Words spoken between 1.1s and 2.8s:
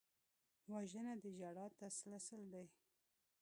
د ژړا تسلسل دی